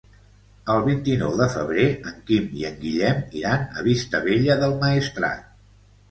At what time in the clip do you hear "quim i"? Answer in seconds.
2.29-2.65